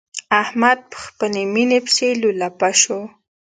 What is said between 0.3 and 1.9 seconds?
احمد په خپلې ميينې